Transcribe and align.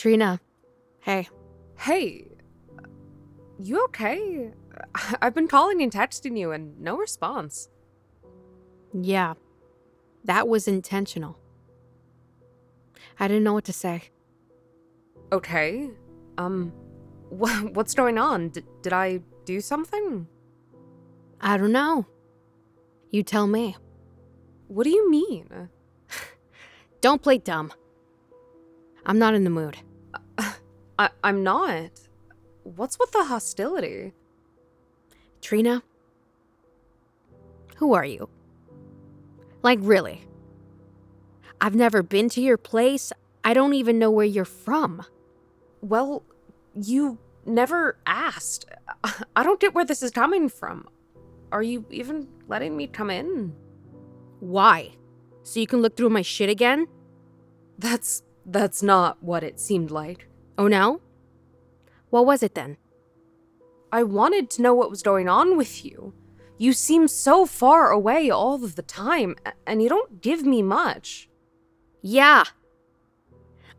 Trina. 0.00 0.40
Hey. 1.00 1.28
Hey. 1.76 2.26
You 3.58 3.84
okay? 3.84 4.50
I've 5.20 5.34
been 5.34 5.46
calling 5.46 5.82
and 5.82 5.92
texting 5.92 6.38
you 6.38 6.52
and 6.52 6.80
no 6.80 6.96
response. 6.96 7.68
Yeah. 8.94 9.34
That 10.24 10.48
was 10.48 10.66
intentional. 10.66 11.38
I 13.18 13.28
didn't 13.28 13.44
know 13.44 13.52
what 13.52 13.66
to 13.66 13.74
say. 13.74 14.04
Okay. 15.32 15.90
Um, 16.38 16.72
wh- 17.28 17.66
what's 17.74 17.92
going 17.92 18.16
on? 18.16 18.48
D- 18.48 18.62
did 18.80 18.94
I 18.94 19.20
do 19.44 19.60
something? 19.60 20.26
I 21.42 21.58
don't 21.58 21.72
know. 21.72 22.06
You 23.10 23.22
tell 23.22 23.46
me. 23.46 23.76
What 24.68 24.84
do 24.84 24.90
you 24.90 25.10
mean? 25.10 25.68
Don't 27.02 27.20
play 27.20 27.36
dumb. 27.36 27.70
I'm 29.04 29.18
not 29.18 29.34
in 29.34 29.44
the 29.44 29.50
mood. 29.50 29.76
I- 31.00 31.10
I'm 31.24 31.42
not. 31.42 31.92
What's 32.62 32.98
with 32.98 33.10
the 33.12 33.24
hostility? 33.24 34.12
Trina? 35.40 35.82
Who 37.76 37.94
are 37.94 38.04
you? 38.04 38.28
Like, 39.62 39.78
really? 39.80 40.26
I've 41.58 41.74
never 41.74 42.02
been 42.02 42.28
to 42.30 42.42
your 42.42 42.58
place. 42.58 43.14
I 43.42 43.54
don't 43.54 43.72
even 43.72 43.98
know 43.98 44.10
where 44.10 44.26
you're 44.26 44.44
from. 44.44 45.02
Well, 45.80 46.22
you 46.74 47.18
never 47.46 47.96
asked. 48.06 48.66
I 49.34 49.42
don't 49.42 49.58
get 49.58 49.74
where 49.74 49.86
this 49.86 50.02
is 50.02 50.10
coming 50.10 50.50
from. 50.50 50.86
Are 51.50 51.62
you 51.62 51.86
even 51.90 52.28
letting 52.46 52.76
me 52.76 52.86
come 52.86 53.08
in? 53.08 53.54
Why? 54.40 54.90
So 55.44 55.60
you 55.60 55.66
can 55.66 55.80
look 55.80 55.96
through 55.96 56.10
my 56.10 56.22
shit 56.22 56.50
again? 56.50 56.88
That's 57.78 58.22
that's 58.44 58.82
not 58.82 59.22
what 59.22 59.42
it 59.42 59.58
seemed 59.58 59.90
like. 59.90 60.29
Oh 60.60 60.68
no? 60.68 61.00
What 62.10 62.26
was 62.26 62.42
it 62.42 62.54
then? 62.54 62.76
I 63.90 64.02
wanted 64.02 64.50
to 64.50 64.62
know 64.62 64.74
what 64.74 64.90
was 64.90 65.02
going 65.02 65.26
on 65.26 65.56
with 65.56 65.86
you. 65.86 66.12
You 66.58 66.74
seem 66.74 67.08
so 67.08 67.46
far 67.46 67.90
away 67.90 68.28
all 68.28 68.62
of 68.62 68.76
the 68.76 68.82
time, 68.82 69.36
and 69.66 69.82
you 69.82 69.88
don't 69.88 70.20
give 70.20 70.44
me 70.44 70.60
much. 70.60 71.30
Yeah. 72.02 72.44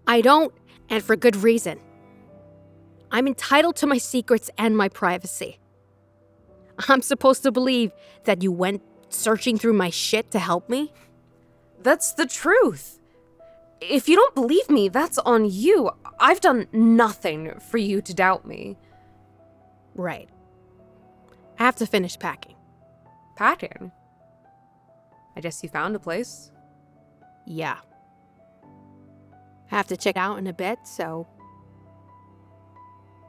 I 0.08 0.22
don't, 0.22 0.56
and 0.90 1.04
for 1.04 1.16
good 1.16 1.36
reason. 1.36 1.80
I'm 3.12 3.28
entitled 3.28 3.76
to 3.76 3.86
my 3.86 4.00
secrets 4.00 4.50
and 4.58 4.76
my 4.76 4.90
privacy. 4.90 5.60
I'm 6.90 7.04
supposed 7.04 7.44
to 7.44 7.52
believe 7.52 7.92
that 8.24 8.42
you 8.42 8.52
went 8.52 8.82
searching 9.10 9.60
through 9.60 9.74
my 9.74 9.92
shit 9.92 10.32
to 10.32 10.40
help 10.40 10.68
me? 10.68 10.92
That's 11.84 12.16
the 12.16 12.26
truth. 12.26 13.01
If 13.82 14.08
you 14.08 14.16
don't 14.16 14.36
believe 14.36 14.70
me, 14.70 14.90
that's 14.90 15.18
on 15.20 15.50
you. 15.50 15.90
I've 16.20 16.40
done 16.40 16.68
nothing 16.72 17.60
for 17.60 17.80
you 17.80 18.02
to 18.02 18.14
doubt 18.14 18.46
me. 18.46 18.78
Right. 19.96 20.30
I 21.60 21.64
have 21.64 21.76
to 21.78 21.88
finish 21.88 22.18
packing. 22.18 22.56
Packing. 23.36 23.92
I 25.36 25.42
guess 25.42 25.64
you 25.64 25.70
found 25.70 25.96
a 25.96 26.00
place. 26.00 26.52
Yeah. 27.48 27.78
I 29.72 29.76
have 29.76 29.88
to 29.88 29.98
check 29.98 30.18
out 30.18 30.38
in 30.38 30.48
a 30.48 30.54
bit, 30.54 30.80
so 30.84 31.28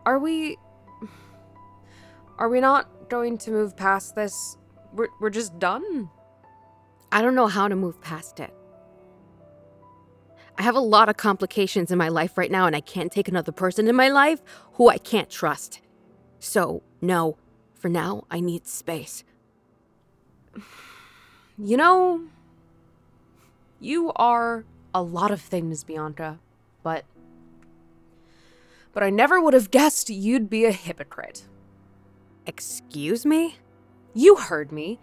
Are 0.04 0.18
we. 0.18 0.58
Are 2.38 2.48
we 2.48 2.60
not 2.60 3.08
going 3.08 3.38
to 3.38 3.50
move 3.50 3.76
past 3.76 4.16
this? 4.16 4.56
We're, 4.92 5.08
we're 5.20 5.30
just 5.30 5.58
done? 5.58 6.10
I 7.12 7.22
don't 7.22 7.34
know 7.34 7.46
how 7.46 7.68
to 7.68 7.76
move 7.76 8.00
past 8.00 8.40
it. 8.40 8.52
I 10.62 10.64
have 10.64 10.76
a 10.76 10.80
lot 10.80 11.08
of 11.08 11.16
complications 11.16 11.90
in 11.90 11.98
my 11.98 12.08
life 12.08 12.38
right 12.38 12.48
now, 12.48 12.66
and 12.66 12.76
I 12.76 12.80
can't 12.80 13.10
take 13.10 13.26
another 13.26 13.50
person 13.50 13.88
in 13.88 13.96
my 13.96 14.08
life 14.08 14.40
who 14.74 14.88
I 14.88 14.96
can't 14.96 15.28
trust. 15.28 15.80
So, 16.38 16.84
no, 17.00 17.36
for 17.74 17.88
now, 17.88 18.26
I 18.30 18.38
need 18.38 18.68
space. 18.68 19.24
You 21.58 21.76
know, 21.76 22.22
you 23.78 24.10
are 24.16 24.64
a 24.94 25.02
lot 25.02 25.30
of 25.30 25.40
things, 25.40 25.84
Bianca, 25.84 26.38
but. 26.82 27.04
But 28.92 29.02
I 29.02 29.10
never 29.10 29.40
would 29.40 29.52
have 29.54 29.70
guessed 29.70 30.08
you'd 30.08 30.48
be 30.48 30.64
a 30.64 30.72
hypocrite. 30.72 31.42
Excuse 32.46 33.26
me? 33.26 33.56
You 34.14 34.36
heard 34.36 34.72
me. 34.72 34.98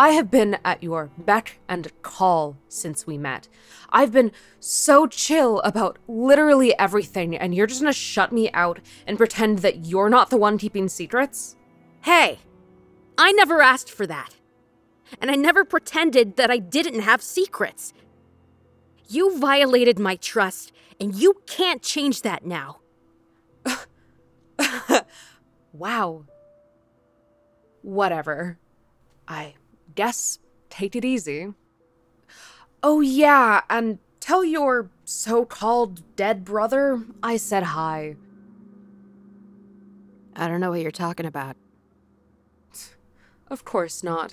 I 0.00 0.12
have 0.12 0.30
been 0.30 0.56
at 0.64 0.82
your 0.82 1.10
beck 1.18 1.58
and 1.68 1.92
call 2.00 2.56
since 2.68 3.06
we 3.06 3.18
met. 3.18 3.50
I've 3.90 4.12
been 4.12 4.32
so 4.58 5.06
chill 5.06 5.60
about 5.60 5.98
literally 6.08 6.74
everything, 6.78 7.36
and 7.36 7.54
you're 7.54 7.66
just 7.66 7.82
gonna 7.82 7.92
shut 7.92 8.32
me 8.32 8.50
out 8.52 8.80
and 9.06 9.18
pretend 9.18 9.58
that 9.58 9.84
you're 9.84 10.08
not 10.08 10.30
the 10.30 10.38
one 10.38 10.56
keeping 10.56 10.88
secrets? 10.88 11.54
Hey, 12.00 12.38
I 13.18 13.32
never 13.32 13.60
asked 13.60 13.90
for 13.90 14.06
that. 14.06 14.36
And 15.20 15.30
I 15.30 15.34
never 15.34 15.66
pretended 15.66 16.36
that 16.36 16.50
I 16.50 16.56
didn't 16.56 17.00
have 17.00 17.20
secrets. 17.20 17.92
You 19.06 19.38
violated 19.38 19.98
my 19.98 20.16
trust, 20.16 20.72
and 20.98 21.14
you 21.14 21.42
can't 21.46 21.82
change 21.82 22.22
that 22.22 22.46
now. 22.46 22.78
Wow. 25.72 26.24
Whatever. 27.82 28.58
I 29.28 29.54
guess 29.94 30.38
take 30.68 30.96
it 30.96 31.04
easy. 31.04 31.52
Oh, 32.82 33.00
yeah, 33.00 33.62
and 33.68 33.98
tell 34.20 34.44
your 34.44 34.90
so 35.04 35.44
called 35.44 36.16
dead 36.16 36.44
brother 36.44 37.02
I 37.22 37.36
said 37.36 37.62
hi. 37.62 38.16
I 40.34 40.48
don't 40.48 40.60
know 40.60 40.70
what 40.70 40.80
you're 40.80 40.90
talking 40.90 41.26
about. 41.26 41.56
Of 43.48 43.64
course 43.64 44.02
not. 44.04 44.32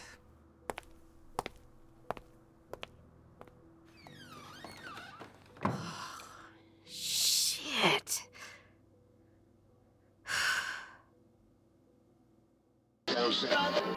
Shit. 6.85 8.28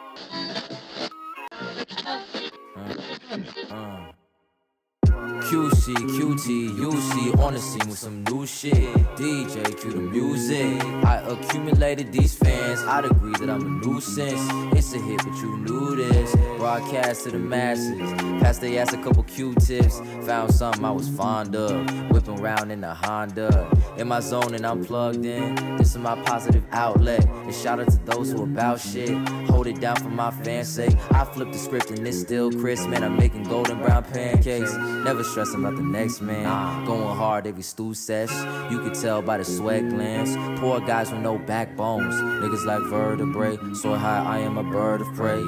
QC, 5.51 5.93
QT, 5.93 6.77
UC 6.77 7.37
on 7.43 7.53
the 7.53 7.59
scene 7.59 7.89
with 7.89 7.99
some 7.99 8.23
new 8.23 8.45
shit. 8.47 8.73
DJ, 9.17 9.77
cue 9.81 9.91
the 9.91 9.99
music. 9.99 10.81
I 11.03 11.17
accumulated 11.27 12.13
these 12.13 12.33
fans. 12.33 12.81
I'd 12.83 13.03
agree 13.03 13.33
that 13.33 13.49
I'm 13.49 13.61
a 13.61 13.85
nuisance. 13.85 14.39
It's 14.73 14.93
a 14.93 14.99
hit, 14.99 15.17
but 15.17 15.35
you 15.41 15.57
knew 15.57 15.97
this. 15.97 16.33
Broadcast 16.57 17.25
to 17.25 17.31
the 17.31 17.37
masses. 17.37 17.99
Passed 18.41 18.61
they 18.61 18.77
ass 18.77 18.93
a 18.93 18.97
couple 19.03 19.23
Q-tips. 19.23 19.99
Found 20.25 20.53
something 20.53 20.85
I 20.85 20.91
was 20.91 21.09
fond 21.09 21.53
of. 21.53 22.11
Whipping 22.11 22.39
around 22.39 22.71
in 22.71 22.81
a 22.85 22.95
Honda. 22.95 23.69
In 23.97 24.07
my 24.07 24.21
zone 24.21 24.55
and 24.55 24.65
I'm 24.65 24.85
plugged 24.85 25.25
in. 25.25 25.55
This 25.75 25.91
is 25.91 25.97
my 25.97 26.15
positive 26.21 26.63
outlet. 26.71 27.25
And 27.25 27.53
shout 27.53 27.81
out 27.81 27.89
to 27.89 27.97
those 28.05 28.31
who 28.31 28.43
about 28.43 28.79
shit. 28.79 29.09
Hold 29.49 29.67
it 29.67 29.81
down 29.81 29.97
for 29.97 30.07
my 30.09 30.31
fans' 30.31 30.69
sake. 30.69 30.95
I 31.11 31.25
flip 31.25 31.51
the 31.51 31.57
script 31.57 31.91
and 31.91 32.07
it's 32.07 32.21
still 32.21 32.53
crisp, 32.53 32.87
man. 32.87 33.03
I'm 33.03 33.17
making 33.17 33.43
golden 33.43 33.79
brown 33.79 34.05
pancakes. 34.05 34.73
Never 35.03 35.25
stressing 35.41 35.65
about 35.65 35.75
the 35.75 35.81
next 35.81 36.21
man. 36.21 36.85
Going 36.85 37.15
hard 37.17 37.47
every 37.47 37.63
stew 37.63 37.95
sesh. 37.95 38.31
You 38.71 38.79
could 38.79 38.93
tell 38.93 39.23
by 39.23 39.37
the 39.39 39.43
sweat 39.43 39.89
glands. 39.89 40.35
Poor 40.59 40.79
guys 40.79 41.11
with 41.11 41.21
no 41.21 41.39
backbones. 41.39 42.13
Niggas 42.13 42.63
like 42.65 42.83
vertebrae. 42.83 43.57
Soar 43.73 43.97
high, 43.97 44.23
I 44.23 44.37
am 44.39 44.59
a 44.59 44.63
bird 44.63 45.01
of 45.01 45.07
prey. 45.15 45.41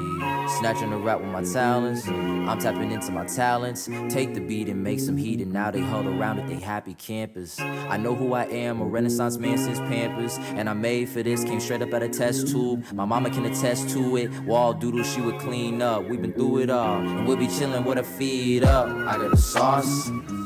Snatching 0.58 0.90
the 0.90 0.96
rap 0.96 1.20
with 1.20 1.30
my 1.30 1.44
talents. 1.44 2.08
I'm 2.08 2.58
tapping 2.58 2.90
into 2.90 3.12
my 3.12 3.24
talents. 3.24 3.86
Take 4.08 4.34
the 4.34 4.40
beat 4.40 4.68
and 4.68 4.82
make 4.82 4.98
some 4.98 5.16
heat, 5.16 5.40
and 5.40 5.52
now 5.52 5.70
they 5.70 5.80
huddle 5.80 6.20
around 6.20 6.40
at 6.40 6.48
they 6.48 6.56
happy 6.56 6.94
campus. 6.94 7.60
I 7.60 7.96
know 7.96 8.14
who 8.14 8.34
I 8.34 8.44
am, 8.46 8.80
a 8.80 8.84
renaissance 8.84 9.38
man 9.38 9.58
since 9.58 9.78
Pampers. 9.78 10.38
And 10.38 10.68
I'm 10.68 10.80
made 10.80 11.08
for 11.08 11.22
this, 11.22 11.44
came 11.44 11.60
straight 11.60 11.82
up 11.82 11.94
out 11.94 12.02
of 12.02 12.10
test 12.10 12.48
tube. 12.48 12.84
My 12.92 13.04
mama 13.04 13.30
can 13.30 13.46
attest 13.46 13.90
to 13.90 14.16
it. 14.16 14.30
Wall 14.40 14.72
doodle, 14.74 15.04
she 15.04 15.20
would 15.20 15.38
clean 15.38 15.80
up. 15.80 16.08
We've 16.08 16.20
been 16.20 16.32
through 16.32 16.62
it 16.62 16.70
all, 16.70 16.96
and 16.96 17.26
we'll 17.26 17.36
be 17.36 17.46
chilling 17.46 17.84
with 17.84 17.98
her 17.98 18.04
feet 18.04 18.64
up. 18.64 18.88
I 18.88 19.16
got 19.16 19.32
a 19.32 19.36
sauce. 19.36 19.83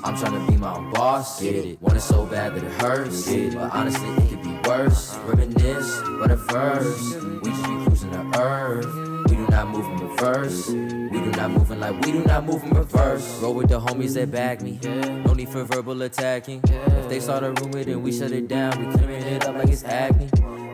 I'm 0.04 0.16
trying 0.16 0.32
to 0.32 0.52
be 0.52 0.58
my 0.58 0.74
own 0.74 0.90
boss. 0.92 1.40
Get 1.40 1.54
it? 1.54 1.80
Want 1.80 1.96
it 1.96 2.00
so 2.00 2.26
bad 2.26 2.54
that 2.54 2.64
it 2.64 2.72
hurts. 2.80 3.28
Get 3.28 3.38
it? 3.38 3.54
But 3.54 3.72
honestly, 3.72 4.08
it 4.08 4.28
could 4.28 4.42
be 4.42 4.68
worse. 4.68 5.16
Reminisce, 5.18 6.00
but 6.18 6.30
at 6.30 6.38
first, 6.38 7.22
we 7.22 7.50
just 7.50 7.62
be 7.64 7.84
cruising 7.84 8.10
the 8.10 8.38
earth. 8.38 9.30
We 9.30 9.36
do 9.36 9.46
not 9.48 9.68
move 9.68 9.86
in 9.86 10.08
reverse. 10.08 10.68
We 10.68 11.20
do 11.20 11.30
not 11.32 11.50
move 11.50 11.70
in 11.70 11.80
like 11.80 12.00
we 12.00 12.12
do 12.12 12.24
not 12.24 12.44
move 12.46 12.62
in 12.64 12.70
reverse. 12.70 13.40
Roll 13.40 13.54
with 13.54 13.68
the 13.68 13.80
homies 13.80 14.14
that 14.14 14.30
back 14.30 14.62
me. 14.62 14.78
No 15.24 15.34
need 15.34 15.48
for 15.48 15.64
verbal 15.64 16.02
attacking. 16.02 16.60
If 16.64 17.08
they 17.08 17.20
start 17.20 17.44
a 17.44 17.52
rumor, 17.52 17.84
then 17.84 18.02
we 18.02 18.12
shut 18.12 18.32
it 18.32 18.48
down. 18.48 18.78
We 18.78 18.92
clearing 18.92 19.22
it 19.22 19.46
up 19.46 19.56
like 19.56 19.68
it's 19.68 19.84
acne. 19.84 20.28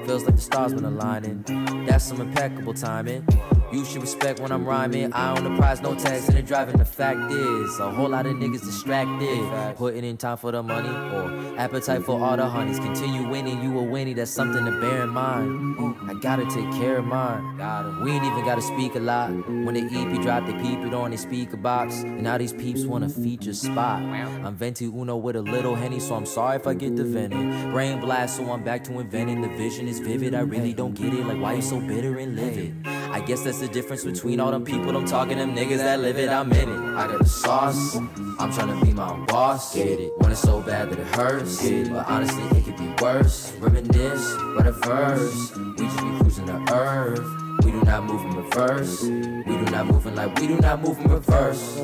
Feels 0.06 0.25
like 0.25 0.37
the 0.37 0.40
stars 0.40 0.75
been 0.75 0.84
aligning. 0.84 1.43
That's 1.87 2.05
some 2.05 2.20
impeccable 2.20 2.75
timing. 2.75 3.26
You 3.74 3.84
should 3.84 4.02
respect 4.02 4.38
when 4.38 4.52
I'm 4.52 4.64
rhyming. 4.64 5.12
I 5.12 5.36
own 5.36 5.42
the 5.42 5.56
prize, 5.56 5.82
no 5.82 5.96
tax, 5.96 6.28
and 6.28 6.36
the 6.36 6.42
driving. 6.42 6.76
The 6.76 6.84
fact 6.84 7.32
is, 7.32 7.80
a 7.80 7.90
whole 7.90 8.08
lot 8.08 8.24
of 8.24 8.36
niggas 8.36 8.60
distracted. 8.60 9.74
Putting 9.76 10.04
in 10.04 10.16
time 10.16 10.36
for 10.36 10.52
the 10.52 10.62
money 10.62 10.88
or 10.88 11.58
appetite 11.58 12.04
for 12.04 12.22
all 12.24 12.36
the 12.36 12.46
honeys. 12.46 12.78
Continue 12.78 13.28
winning, 13.28 13.60
you 13.64 13.76
a 13.76 13.82
winnie. 13.82 14.14
That's 14.14 14.30
something 14.30 14.64
to 14.64 14.70
bear 14.80 15.02
in 15.02 15.08
mind. 15.08 15.74
I 16.08 16.14
gotta 16.20 16.44
take 16.44 16.70
care 16.80 16.98
of 16.98 17.04
mine. 17.04 17.58
We 18.04 18.12
ain't 18.12 18.24
even 18.24 18.44
gotta 18.44 18.62
speak 18.62 18.94
a 18.94 19.00
lot. 19.00 19.30
When 19.48 19.74
the 19.74 19.82
EP 19.82 20.22
drop, 20.22 20.46
they 20.46 20.52
peep 20.52 20.78
it 20.78 20.94
on 20.94 21.10
the 21.10 21.18
speaker 21.18 21.56
box. 21.56 22.02
And 22.02 22.22
now 22.22 22.38
these 22.38 22.52
peeps 22.52 22.84
wanna 22.84 23.08
feature 23.08 23.54
spot. 23.54 24.02
I'm 24.02 24.54
Venti 24.54 24.84
Uno 24.84 25.16
with 25.16 25.34
a 25.34 25.42
little 25.42 25.74
henny, 25.74 25.98
so 25.98 26.14
I'm 26.14 26.26
sorry 26.26 26.56
if 26.56 26.68
I 26.68 26.74
get 26.74 26.94
the 26.94 27.02
venom. 27.02 27.72
Brain 27.72 27.98
blast, 27.98 28.36
so 28.36 28.52
I'm 28.52 28.62
back 28.62 28.84
to 28.84 29.00
inventing. 29.00 29.42
The 29.42 29.48
vision 29.48 29.88
is 29.88 29.98
vivid. 29.98 30.32
I 30.32 30.42
really 30.42 30.74
don't 30.74 30.94
get 30.94 31.12
it. 31.12 31.26
Like, 31.26 31.40
why 31.40 31.54
you 31.54 31.62
so 31.62 31.80
bitter 31.80 32.16
and 32.18 32.36
livid? 32.36 32.86
I 33.14 33.20
guess 33.20 33.43
that's 33.44 33.61
the 33.61 33.69
difference 33.69 34.02
between 34.02 34.40
all 34.40 34.50
them 34.50 34.64
people 34.64 34.96
I'm 34.96 35.06
talking, 35.06 35.38
them 35.38 35.55
niggas 35.55 35.76
that 35.76 36.00
live 36.00 36.19
it. 36.19 36.28
I'm 36.31 36.52
in 36.52 36.69
it. 36.69 36.96
I 36.96 37.06
got 37.06 37.20
the 37.20 37.25
sauce. 37.25 37.94
I'm 37.94 38.50
tryna 38.50 38.84
be 38.84 38.93
my 38.93 39.08
own 39.08 39.25
boss. 39.26 39.72
Get 39.72 40.00
it. 40.00 40.12
Want 40.19 40.32
it 40.32 40.37
so 40.37 40.61
bad 40.61 40.90
that 40.90 40.99
it 40.99 41.06
hurts. 41.14 41.62
Get 41.62 41.72
it. 41.72 41.93
But 41.93 42.08
honestly, 42.08 42.43
it 42.58 42.64
could 42.64 42.76
be 42.76 42.93
worse. 43.00 43.52
Reminisce, 43.61 44.34
but 44.56 44.66
a 44.66 44.72
verse. 44.72 45.56
We 45.56 45.84
just 45.84 45.96
be 45.96 46.19
cruising 46.19 46.46
the 46.46 46.75
earth. 46.75 47.64
We 47.64 47.70
do 47.70 47.82
not 47.82 48.02
move 48.02 48.20
in 48.25 48.34
reverse. 48.34 49.02
We 49.05 49.11
do 49.11 49.64
not 49.70 49.87
move 49.87 50.06
in 50.06 50.17
like 50.17 50.37
we 50.40 50.49
do 50.49 50.56
not 50.56 50.82
move 50.82 50.99
in 50.99 51.08
reverse. 51.12 51.76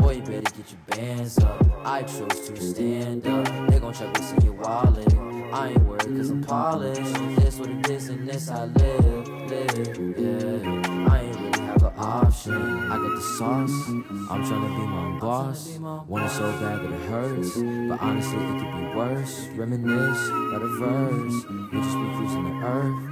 Boy, 0.00 0.14
you 0.16 0.22
better 0.22 0.50
get 0.50 0.66
your 0.68 0.80
bands 0.88 1.38
up. 1.38 1.64
I 1.84 2.02
chose 2.02 2.48
to 2.48 2.60
stand 2.60 3.24
up. 3.28 3.70
They 3.70 3.78
gon' 3.78 3.94
check 3.94 4.12
what's 4.14 4.32
in 4.32 4.40
your 4.40 4.54
wallet. 4.54 5.33
I 5.52 5.68
ain't 5.68 5.84
worried 5.84 6.16
cause 6.16 6.30
I'm 6.30 6.42
polished. 6.42 7.14
This 7.36 7.58
what 7.58 7.70
it 7.70 7.90
is 7.90 8.08
and 8.08 8.28
this 8.28 8.48
I 8.48 8.64
live, 8.64 9.28
live, 9.28 9.98
yeah. 10.18 11.12
I 11.12 11.20
ain't 11.20 11.36
really 11.40 11.60
have 11.60 11.82
an 11.82 11.92
option. 11.96 12.54
I 12.54 12.96
got 12.96 13.14
the 13.14 13.20
sauce, 13.38 13.88
I'm 13.88 14.44
trying 14.46 14.62
to 14.62 14.68
be 14.68 14.86
my 14.86 15.04
own 15.04 15.18
boss. 15.18 15.78
Want 15.78 16.24
it 16.24 16.30
so 16.30 16.50
bad 16.52 16.80
that 16.82 16.92
it 16.92 17.00
hurts, 17.08 17.56
but 17.56 18.00
honestly 18.00 18.38
it 18.38 18.58
could 18.60 18.72
be 18.76 18.84
worse. 18.96 19.48
Reminisce, 19.54 20.30
write 20.30 20.62
a 20.62 20.68
verse. 20.78 21.44
We 21.72 21.78
just 21.80 21.96
be 21.96 22.06
cruising 22.16 22.44
the 22.44 22.54
earth. 22.66 23.02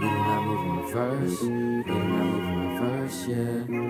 We 0.00 0.06
do 0.08 0.16
not 0.16 0.42
move 0.44 0.62
in 0.66 0.72
reverse. 0.84 1.40
We 1.42 1.48
do 1.48 1.94
not 1.94 2.24
move 2.26 2.44
in 2.44 2.56
reverse, 2.74 3.18
yeah. 3.28 3.80